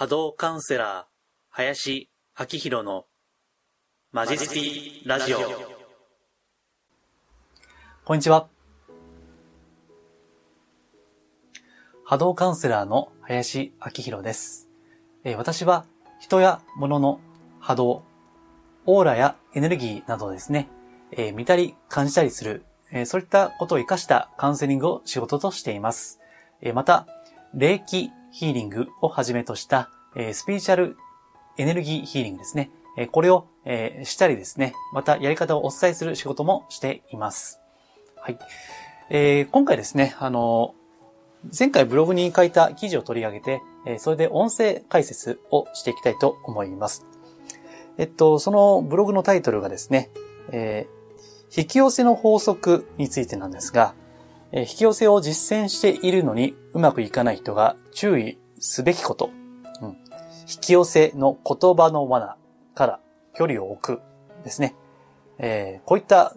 [0.00, 1.04] 波動カウンセラー、
[1.50, 2.08] 林
[2.38, 3.04] 明宏の
[4.12, 5.38] マジスティラジオ。
[8.06, 8.48] こんにちは。
[12.02, 14.70] 波動カウンセラーの林明宏です。
[15.22, 15.84] え、私は
[16.18, 17.20] 人や物の
[17.58, 18.02] 波動、
[18.86, 20.70] オーラやエネルギーなどですね、
[21.12, 26.20] え、見たり感じたりする、え、そういったことを活かしたカウンセリングを仕事としています。
[26.62, 27.06] えまた、
[27.54, 30.96] 霊気ヒーリングをはじめとした、えスピリチュアル
[31.56, 32.70] エネルギーヒーリングですね。
[32.96, 37.60] えこれを、えしたりですね、またやり方をお伝えする仕事もしています。
[38.16, 38.38] はい。
[39.10, 40.74] えー、今回ですね、あの
[41.58, 47.06] 前回ブログに書いた記事を取り上げて、えそれで音声解説をしていきたいと思います。
[47.98, 50.10] えっと、そのブログのタイトルがですね、
[50.52, 53.94] えー、引き寄せの法則についてなんですが、
[54.52, 59.30] 引き寄せを実践しているのにうまくいかない人が注意すべきこと。
[59.80, 59.96] うん、引
[60.60, 62.36] き寄せの言葉の罠
[62.74, 63.00] から
[63.34, 64.02] 距離を置く
[64.44, 64.74] ですね。
[65.38, 66.34] えー、こういった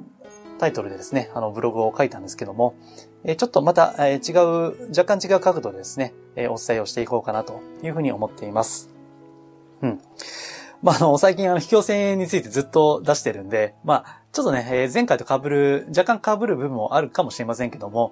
[0.60, 2.76] タイトルでですね、あのブログを書いたんですけども、
[3.26, 8.90] えちょっとまた、え違う、若干違う角度でですね、えお伝えをしていこうかなというふうに思っています。
[9.82, 10.02] うん。
[10.84, 18.12] まあ、あの、最近あの、引き寄せについてずっと出してるんで、まあ、ちょっとね、え前回と被る、若干被る部分もあるかもしれませんけども、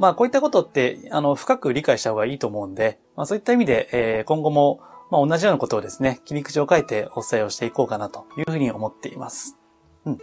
[0.00, 9.56] まあ、こういったことって、あの、深く理解した方がいいと思うんで、まあ、そういった意味で、えー今後も、まあ、同じようなことをですね、切り口を変えてお伝えをしていこうかなというふうに思っています。
[10.04, 10.18] うん。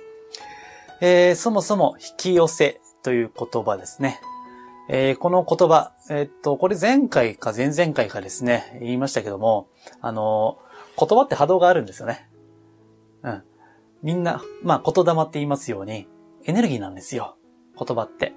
[0.99, 4.19] えー、そもそも、引き寄せという言葉ですね。
[4.89, 9.69] えー、この言葉、えー、っと、これ前回か前々回かですね、言いましたけども、
[10.01, 10.59] あの、
[10.97, 12.29] 言葉って波動があるんですよね。
[13.23, 13.43] うん。
[14.01, 16.07] みんな、まあ、言霊って言いますように、
[16.45, 17.37] エネルギーなんですよ。
[17.77, 18.33] 言葉って。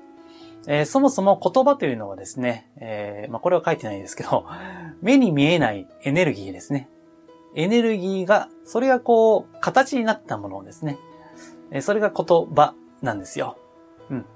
[0.67, 4.47] えー、そもそも言葉というのはですね、えー、まあ、これは書いてないですけど、
[5.00, 6.89] 目に見えないエネルギーですね。
[7.55, 10.98] エネルギーが、それがこう、形になったものですね。
[11.70, 13.56] えー、それが言葉なんですよ。
[14.10, 14.27] うん。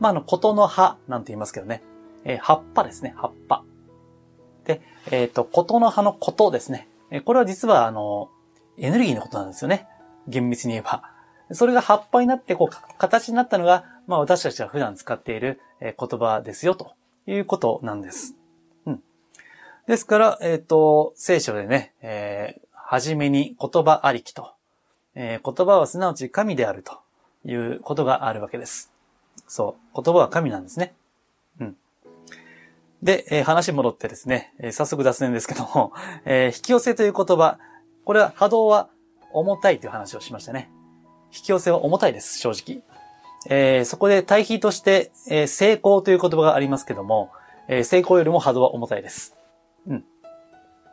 [0.00, 1.82] まあ、あの、ことの葉なんて言いますけどね。
[2.24, 3.64] えー、葉っぱですね、葉っぱ。
[4.64, 6.88] で、えっ、ー、と、ことの葉のことですね。
[7.24, 8.30] これは実は、あの、
[8.76, 9.86] エネルギーのことなんですよね。
[10.26, 11.02] 厳密に言えば。
[11.52, 16.92] それが葉っぱになって、こう、形になったのが、まあ私たちが普段使っている言葉ですよ、と
[17.26, 18.36] いうことなんです。
[18.86, 19.02] うん。
[19.86, 24.52] ですから、えっ、ー、と、聖書でね、えー、はじめに言葉ありきと、
[25.14, 27.00] えー、言葉はすなわち神であると
[27.44, 28.92] いうことがあるわけです。
[29.46, 30.02] そう。
[30.02, 30.94] 言葉は神なんですね。
[33.02, 35.92] で、えー、話戻ってですね、えー、早速脱線ですけども、
[36.24, 37.58] えー、引き寄せという言葉、
[38.04, 38.88] これは波動は
[39.32, 40.70] 重たいという話をしましたね。
[41.26, 42.82] 引き寄せは重たいです、正直。
[43.48, 47.30] えー、そこで対比として、えー、成功という言葉がありますけども、
[47.68, 49.36] えー、成功よりも波動は重たいです。
[49.86, 50.04] うん。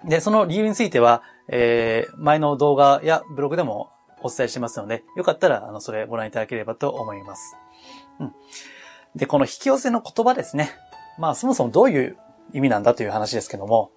[0.05, 3.89] で、その理由については、えー、前の動画やブログでも
[4.21, 7.55] お伝えしてますので、よかったら、あの、それご覧いただければと思います。
[8.19, 8.33] うん。
[9.15, 10.71] で、この引き寄せの言葉ですね。
[11.17, 12.17] まあそもそもどういう
[12.53, 13.91] 意味なんだという話ですけども、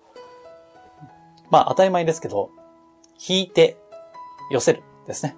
[1.51, 2.51] まあ当たり前ですけど、
[3.29, 3.77] 引いて
[4.51, 5.37] 寄せるですね。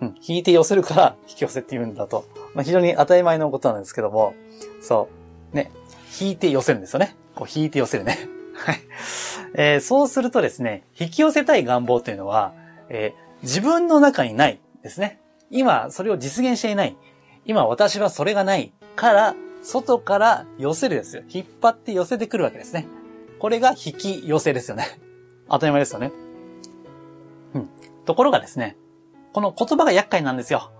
[0.00, 2.24] うん、引いて寄せるから 引き寄せって言うんだと。
[2.54, 4.34] まあ非常に当たり前のことなんですけども、
[4.80, 5.08] そ
[5.52, 5.70] う、ね、
[6.20, 7.16] 引いて寄せるんですよね。
[7.34, 8.18] こう引いて寄せるね。
[8.54, 8.80] はい。
[9.54, 12.52] えー、そうするとですね、引き寄せたい願望というのは、
[12.88, 15.20] えー、自分の中にないですね。
[15.50, 16.96] 今、それを実現していない。
[17.44, 21.22] 今、私はそれがないから、外から寄せるですよ。
[21.28, 22.86] 引っ張って寄せてくるわけですね。
[23.38, 25.00] これが引き寄せですよね。
[25.48, 26.12] 当たり前ですよね。
[27.54, 27.68] うん。
[28.04, 28.76] ところがですね、
[29.32, 30.72] この言葉が厄介なんですよ。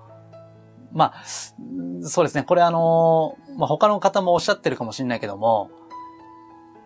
[0.92, 2.42] まあ、そうですね。
[2.42, 5.70] これあのまあ、他の方もおっしゃってるかもしれないけども、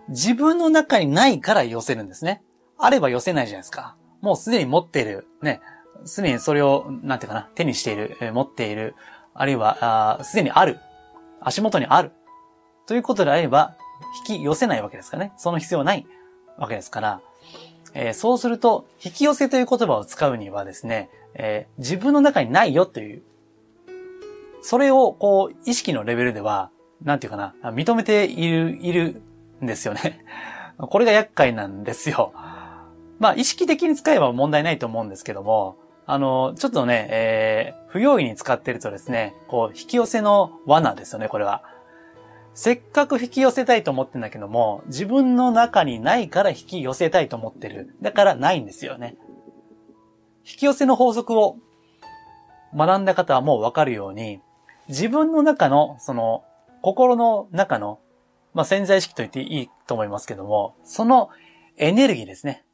[0.08, 2.42] 自分の中にないから寄せるんですね。
[2.78, 3.96] あれば寄せないじゃないですか。
[4.20, 5.60] もうすでに持っている、ね、
[6.04, 8.94] すでにそれを、なんていうかな、手にしている、え持っている、
[9.34, 10.78] あるいは、すでにある
[11.40, 12.12] 足元にある。
[12.86, 13.76] ということであれば、
[14.28, 15.32] 引き寄せないわけですかね。
[15.36, 16.06] その必要ない
[16.58, 17.20] わけですから、
[17.94, 23.22] えー、そうすると、引き寄せという言葉を使うにはですね、えー、自分の中にないよという、
[24.62, 26.70] それを、こう、意識のレベルでは、
[27.02, 29.22] なんていうかな、認めている、いる
[29.62, 30.24] んですよね。
[30.78, 32.32] これが厄介なんですよ。
[33.18, 41.62] まあ、意識的に使えば問題ないと思うんですけども、あの、ちょっとね、えー、不用意に使ってるとですね、こう、引き寄せの罠ですよね、これは。
[42.54, 47.96] せっかく引き寄せたいと思ってんだけども、自分の中にないから引き寄せたいと思ってる。
[48.00, 49.16] だからないんですよね。
[50.48, 51.58] 引き寄せの法則を
[52.74, 54.40] 学んだ方はもうわかるように、
[54.88, 56.44] 自分の中の、その、
[56.82, 57.98] 心の中の、
[58.54, 61.30] まあ、潜在意識と言っていいと思いますけども、その
[61.76, 62.64] エネルギーですね。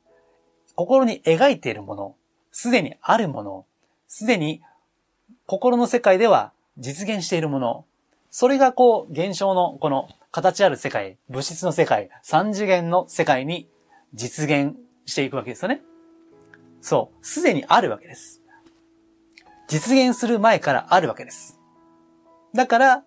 [0.75, 2.15] 心に描いているもの、
[2.53, 3.67] すでにあるもの、
[4.07, 4.63] すでに
[5.47, 7.85] 心の世界では実現しているもの、
[8.31, 13.69] それがこう、現象のこの形ある世界、物質の世界、三次元の世界に
[14.15, 15.83] 実現していくわけですよね。
[16.81, 17.27] そう。
[17.27, 18.41] すでにあるわけです。
[19.69, 21.59] 実現する前からあるわけです。
[22.55, 23.05] だから、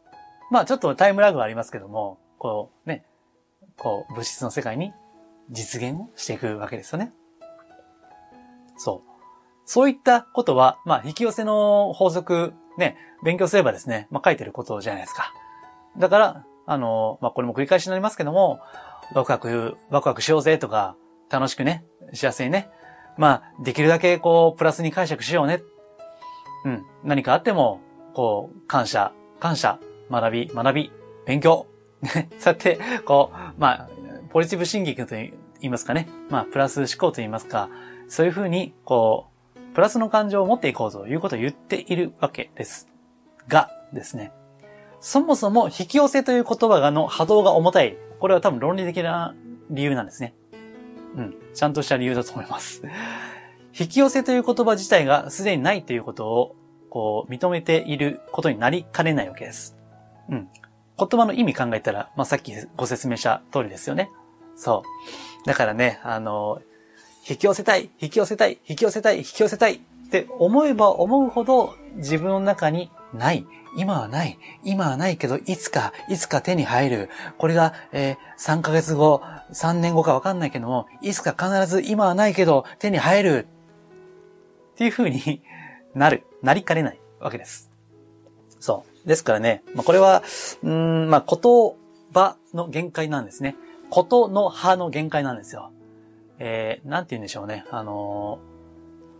[0.52, 3.04] まあちょっとタイムラグはありますけども、こうね、
[3.78, 4.94] こう物質の世界に
[5.50, 7.12] 実現をしていくわけですよね。
[8.78, 9.15] そう。
[9.66, 15.34] そういったことは、まあ引き寄せの法則、ね、勉強すればですね、まあ書いてることじゃないですか。
[15.98, 18.60] だから、あの、まあこれも繰り返しになりますけども、
[19.14, 20.96] ワクワク、ワクワクしようぜとか、
[21.30, 22.70] 楽しくね、幸せにね、
[23.18, 25.62] まあできるだけこう、プラスに解釈しようね
[26.66, 26.86] うん。
[27.04, 27.80] 何かあっても、
[28.14, 29.80] こう、感謝、感謝、
[30.10, 30.92] 学び、学び、
[31.26, 31.68] 勉強。
[32.02, 32.30] ね。
[32.40, 33.90] そうやって、こう、まあ、
[34.30, 36.08] ポジティブ心劇と言いますかね。
[36.30, 37.70] まあ、プラス思考と言いますか。
[38.08, 39.35] そういうふうに、こう、
[39.76, 42.88] プラスの感情を持っていこうということを言っているわけです。
[43.50, 44.32] がですね。
[45.02, 47.98] そもそも引き寄せという言葉がの波動が重たい。
[48.20, 49.36] これは多分論理的な
[49.70, 50.34] 理由なんですね。
[51.16, 51.36] うん。
[51.54, 52.84] ちゃんとした理由だと思います。
[53.78, 56.56] 引き寄せという言葉自体がすでにないということを、
[56.90, 59.76] こう、認めていることになりかねないわけです。
[60.30, 60.48] うん。
[60.98, 64.10] 言葉の意味考えたら、まあ、さっきご説明した通りですよね。
[64.56, 64.84] そ
[65.44, 65.46] う。
[65.46, 66.62] だからね、あの、
[67.28, 69.80] 引き寄せたい、引き寄せたい、引き寄せたい、引き寄せたいっ
[70.12, 73.46] て思えば思うほど自分の中にない。
[73.78, 74.38] 今はない。
[74.64, 77.10] 今はないけど、いつか、いつか手に入る。
[77.38, 83.48] これが、えー、3ヶ月後、3年後かわかんないけども、いつか必ず今はないけど手に入る。
[84.74, 85.42] っていう風に
[85.96, 87.72] なる、なりかねないわけです。
[88.60, 89.08] そう。
[89.08, 90.24] ですからね、まあ、これは、
[90.64, 91.76] うん、まあ、言
[92.14, 93.56] 葉の限界なんですね。
[93.90, 95.72] ことの葉の限界なんですよ。
[96.40, 97.66] えー、なんて言うんでしょうね。
[97.72, 98.40] あの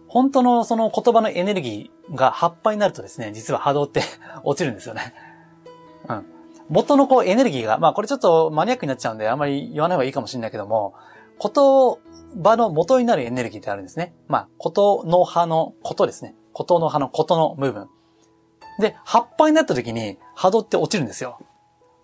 [0.08, 4.02] ー、本当のその言葉のエネルギーが葉っぱになるとですね、実は波動って
[4.44, 5.14] 落ちるんですよね。
[6.08, 6.26] うん。
[6.70, 10.94] 元のこうエネルギーが、まあこれちょっとマニアックになっちゃうんであんまり言わない方がいいかもしれないけども、
[11.40, 11.52] 言
[12.44, 14.14] 葉の元になるエネルギーってあるんですね。
[14.28, 16.36] まあ、ことの葉のことですね。
[16.54, 17.90] ことの葉のことの部分。
[18.80, 21.40] で、葉っぱになった時に波動って落ちるんですよ。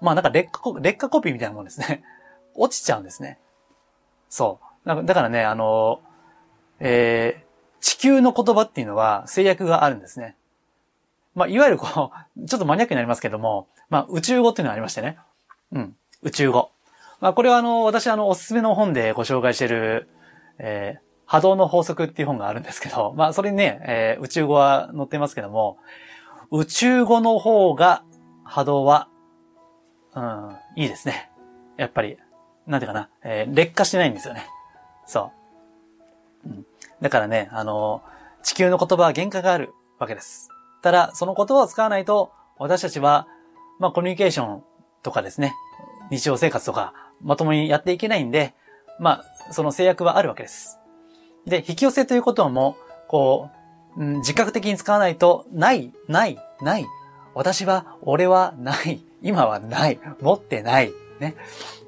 [0.01, 2.03] まあなんか劣化、劣化コピーみたいなもんですね。
[2.55, 3.39] 落ちちゃうんですね。
[4.29, 4.65] そう。
[4.85, 6.01] だからね、あの、
[6.79, 10.35] えー、地球の言葉っていうのは制約があるんですね。
[11.35, 15.17] まあ、いわゆるこう、ちょっとマニアックになりますけども、まあ、宇宙語っていうのがありましてね。
[15.71, 15.95] うん。
[16.23, 16.71] 宇宙語。
[17.19, 20.09] まあ、これはあの、私あの、おすすめの本でご紹介してる、
[20.57, 25.77] えー、波動の法則っていう本があるんですけど、まあ、それにね、えー、宇宙語は載ってますけども、
[26.49, 28.03] 宇宙語の方が
[28.43, 29.07] 波動は、
[30.13, 31.29] うん、いいですね。
[31.77, 32.17] やっぱり、
[32.67, 34.45] なんていうかな、えー、劣化してないんですよね。
[35.05, 35.31] そ
[36.45, 36.49] う。
[36.49, 36.65] うん、
[37.01, 38.01] だからね、あの、
[38.43, 40.49] 地球の言葉は限界があるわけです。
[40.81, 43.27] ただ、その言葉を使わないと、私たちは、
[43.79, 44.63] まあ、コミュニケーション
[45.03, 45.53] とかですね、
[46.09, 48.53] 日常生活とか、まともにやっていけないんで、
[48.99, 50.79] まあ、その制約はあるわけです。
[51.45, 52.77] で、引き寄せということも、
[53.07, 53.49] こ
[53.97, 56.85] う、うん、自覚的に使わないと、ない、ない、ない。
[57.33, 59.03] 私は、俺はない。
[59.21, 59.99] 今はない。
[60.21, 60.91] 持ってない。
[61.19, 61.35] ね。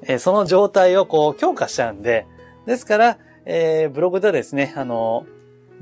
[0.02, 2.26] えー、その状態をこう強化しちゃうんで、
[2.66, 5.26] ですから、えー、ブログではですね、あの、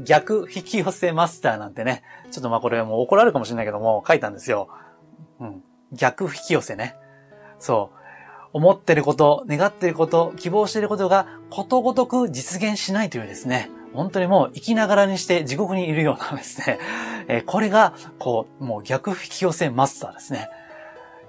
[0.00, 4.68] 逆引き寄せマスターなんてね、ちょっとまあこれもう怒られるかもしれないけども、書いたんですよ。
[5.40, 5.62] うん。
[5.92, 6.97] 逆引き寄せね。
[7.59, 7.99] そう。
[8.54, 16.78] 思ってること、願ってること、希望してることがことごとく実現しないというですね、本当にもう生きながらにして地獄にいるようなですね、
[17.28, 20.49] えー、これが、こう、もう逆引き寄せマスターですね。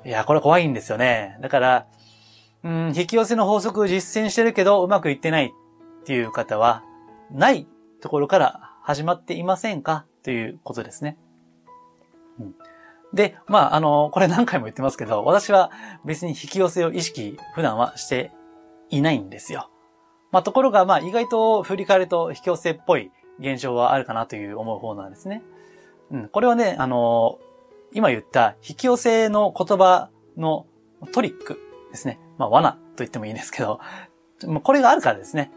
[0.05, 1.37] いや、これ怖いんですよね。
[1.41, 1.85] だから、
[2.63, 6.83] うん、引き寄せの法則実践してるけどうまくいってないっていう方は、
[7.31, 7.67] ない
[8.01, 10.05] ところから始まっていませんか？
[10.23, 11.17] ということですね。
[12.39, 12.55] うん、
[13.13, 15.71] で、まあ、あの、これ何回も言ってますけど、私は
[16.05, 18.31] 別に引き寄せを意識普段はして
[18.89, 19.69] いないんですよ。
[20.31, 25.43] まあ、ところが、まあ、意外と振り返ると引き寄せっぽい現象はあるかなという思う方なんですね。
[26.11, 27.39] うん、これはね、あの、
[27.93, 30.65] 今言った引き寄せの言葉の
[31.11, 31.59] トリック
[31.91, 32.19] ですね。
[32.37, 33.79] まあ、罠と言ってもいいんですけど、
[34.63, 35.51] これがあるからですね。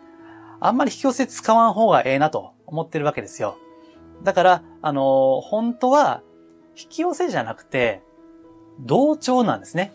[0.61, 3.59] あんまり引き寄せ使わん方がええなと思ってるわけですよ。
[4.23, 6.23] だから、あの、本当は
[6.77, 8.03] 引き寄せじゃなくて、
[8.81, 9.93] 同調なんですね。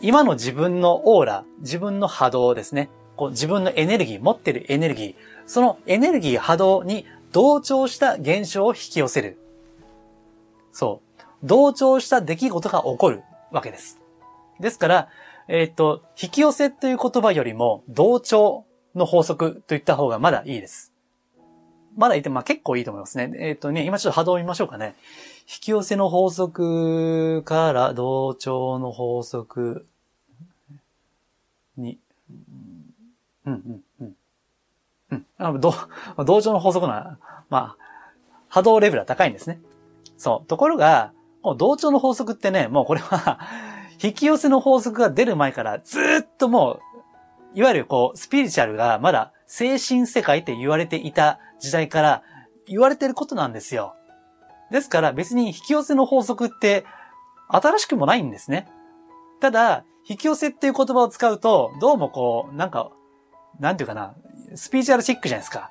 [0.00, 2.90] 今の自分のオーラ、自分の波動ですね。
[3.16, 5.14] こう自分のエネルギー、持ってるエネルギー、
[5.46, 9.38] そのエネルギー、波動に同調した現象を引き寄せる。
[10.72, 11.22] そう。
[11.42, 14.00] 同調した出来事が起こるわけです。
[14.60, 15.08] ですから、
[15.48, 20.92] えっ、と、引き寄せという言葉よりも同調の法則といった方がまだいいです。
[21.96, 23.32] まだいて、まあ結構いいと思いますね。
[23.38, 24.94] えっ、ー、とね、今ちょっと波動を見ましょうかね。
[25.42, 29.86] 引き寄せの法則から同調の法則
[31.76, 31.98] に、
[33.44, 34.16] うんうんうん。
[35.10, 35.26] うん。
[35.38, 35.74] あ同
[36.24, 37.18] 同調の法則な、
[37.50, 37.84] まあ、
[38.48, 39.60] 波動レベルは高いんですね。
[40.16, 40.48] そう。
[40.48, 41.12] ところが、
[41.58, 43.38] 同調の法則ってね、もうこれは
[44.08, 46.80] 引き寄せの法則が出る前からずっとも
[47.54, 52.22] う、いわゆるこう、スピリチュアルがまだ精神世界って言われていた時代から
[52.66, 53.94] 言われてることなんですよ。
[54.70, 56.84] ですから別に引き寄せの法則って
[57.48, 58.68] 新しくもないんですね。
[59.40, 62.90] ただ、引き寄せっていう言葉を使うと、どうもこう、なんか、
[63.58, 64.14] なんていうかな、
[64.54, 65.70] スピーチュアルチックじゃないですか。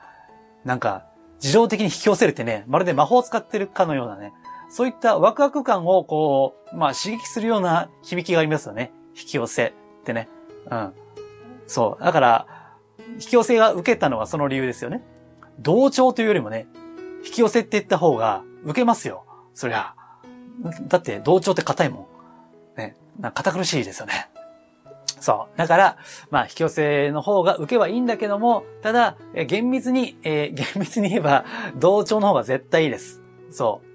[0.65, 1.05] なんか、
[1.41, 4.33] 自動的に引き寄せるってね、まるで魔法を使ってるかのようなね、
[4.73, 8.91] そういったワクワク感をこう、まあ刺激するような響きがありますよね。
[9.15, 9.71] 引き寄せっ
[10.03, 10.27] てね。
[10.71, 10.93] うん。
[11.67, 12.03] そう。
[12.03, 12.47] だから、
[12.97, 15.03] 引き寄せが受けたのはその理由ですよね。
[15.59, 16.65] 同調というよりもね、
[17.23, 19.25] 引き寄せって言った方が受けますよ。
[19.53, 19.93] そりゃ。
[20.87, 22.09] だって同調って硬いも
[22.75, 22.79] ん。
[22.79, 22.95] ね。
[23.35, 24.31] 堅苦しいですよね。
[25.19, 25.55] そう。
[25.57, 25.97] だから、
[26.31, 33.21] まあ、引き寄せの方が受けはいいんだけども、ただ、え厳密に、えー、厳密に言えば、同調の方が絶対いいです。
[33.51, 33.92] そう。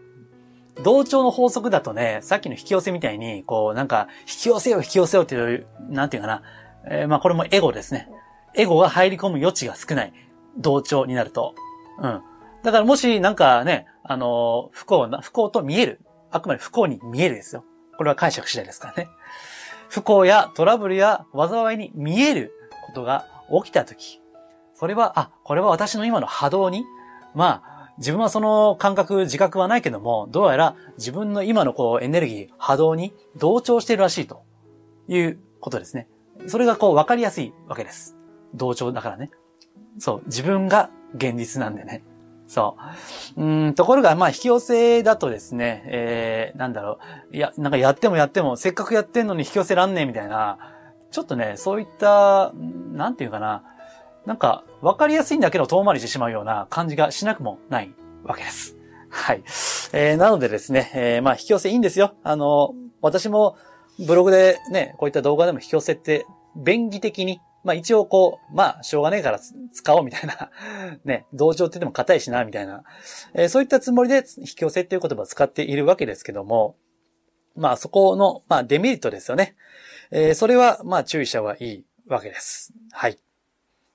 [0.83, 6.43] 同調の法則だとね、さっきの引き寄せみたいに、こう、なんか、引き寄せよ、引き寄せよっていう、なんていうかな。
[6.91, 8.09] えー、まあ、これもエゴですね。
[8.55, 10.13] エゴが入り込む余地が少ない。
[10.57, 11.55] 同調になると。
[12.01, 12.23] うん。
[12.63, 16.01] だからもし、なんかね、あの、不幸な、不幸と見える。
[16.31, 17.65] あくまで不幸に見えるですよ。
[17.97, 19.09] これは解釈次第ですからね。
[19.89, 22.53] 不幸やトラブルや災いに見える
[22.87, 23.27] ことが
[23.65, 24.21] 起きたとき、
[24.75, 26.85] それは、あ、これは私の今の波動に、
[27.35, 27.68] まあ、
[27.99, 34.43] 自分はその感覚、自覚はないけども、どうやら自分の今のこうエネルギー、波動に同調しているらしいと
[35.09, 36.09] いうことですね。
[36.47, 38.17] それがこう分かりやすいわけです。
[38.55, 39.31] 同調だからね。
[39.99, 42.05] そう、自分が現実なんでね。
[42.47, 42.76] そ
[43.37, 43.43] う。
[43.43, 46.99] うん、ところが、まあ、引き寄せだとですね、えー、なんだろ
[47.31, 47.37] う。
[47.37, 50.59] いや、なんかやってもやっても、せっかくやってんのに引き寄せらんねえみたいな、
[51.11, 52.52] ちょっとね、そういった、
[52.93, 53.64] なんていうかな。
[54.29, 57.93] なんか、わかりやすいんだけど遠回りしてしまうような感じがしなくもない
[58.23, 58.77] わけです。
[59.09, 59.43] はい。
[59.93, 62.15] えー、なのでですね、えー、まあ、引き寄せいいんですよ。
[62.23, 63.57] あの、私も
[63.99, 69.41] ブログでね、こういった動画でも引き寄せって便宜的にまあ一応こう、まあしょうがねえから
[69.73, 70.51] 使おうみたいな
[71.05, 72.85] ね、同情って言っても硬いしな、みたいな、
[73.35, 76.77] えー、そういったつもりで引き寄せっていう言葉を使っているわけですけども、
[77.57, 79.57] まあそこの、まあデメリットですよね。
[80.11, 82.73] えー、それはまあ注意した方がいいわけです。
[82.93, 83.19] はい。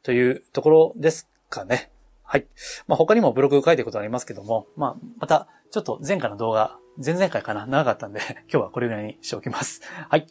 [0.03, 1.91] というところですかね。
[2.24, 2.45] はい。
[2.88, 7.65] まあ他にもブログ書いてることありますけども、まあまたちょっと前回の動画前々回かな？
[7.65, 8.19] 長かったんで、
[8.51, 9.81] 今日はこれぐらいにしておきます。
[10.10, 10.27] はい。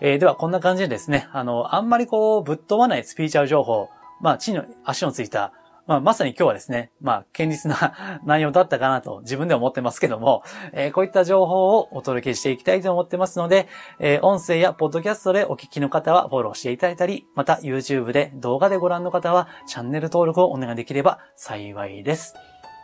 [0.00, 3.90] えー、では、こんな感じでですね、あの、あんまりこう、ぶっ飛ばないスピーチャル情報、
[4.20, 5.52] まあ、地の足のついた、
[5.86, 13.68] まあ、まさに今日はですね、まあ、堅実な 内容だったかなと自分で思ってますけども、えー、こういった情報をお届けしていきたいと思ってますので、
[14.00, 22.34] えー、音声やポッドキャストでお聞きの方はフォローしていただいたり、また YouTube で動画でご覧の方はチャンネル登録をお願いできれば幸いです。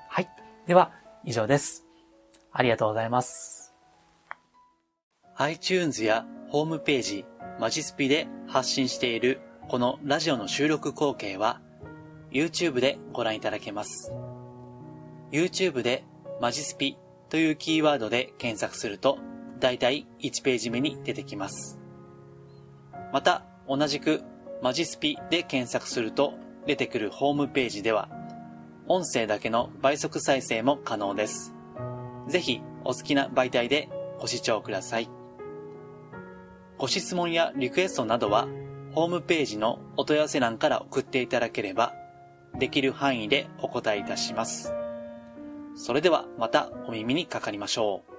[0.09, 0.29] はい。
[0.67, 0.93] では、
[1.25, 1.87] 以上です。
[2.53, 3.75] ありがとうございます。
[5.37, 7.25] iTunes やホームページ、
[7.59, 11.62] マジスピで発信しているこのラジオの収録光景は
[12.33, 14.13] YouTube でご覧いただけます。
[15.31, 16.05] YouTube で
[16.41, 16.97] マジスピ
[17.29, 19.19] というキーワードで検索すると
[19.61, 21.79] だいたい1ページ目に出てきます。
[23.13, 24.23] また同じく
[24.63, 26.35] マジスピで検索すると
[26.67, 28.09] 出てくるホームページでは
[28.89, 31.55] 音声だけの倍速再生も可能です。
[32.29, 35.09] ぜひお好きな媒体でご視聴ください。
[36.79, 38.49] ご質問やリクエストなどは、
[38.93, 41.95] ホームページのお問い合わせ欄から送っていただければ、
[42.59, 44.73] できる範囲でお答えいたします。
[45.75, 48.12] それではまたお耳にかかりましょう。